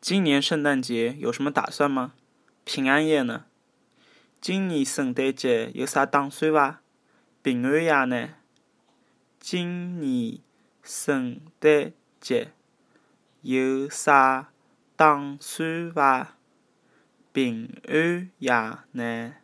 [0.00, 2.14] 今年圣诞节有什么打算吗？
[2.64, 3.46] 平安夜呢？
[4.40, 6.80] 今年圣诞节有啥打算伐
[7.42, 8.34] 平安夜呢？
[9.40, 10.38] 今年
[10.84, 12.52] 圣诞节
[13.42, 14.50] 有啥
[14.94, 16.36] 打算伐
[17.32, 18.52] 平安夜
[18.92, 19.34] 呢？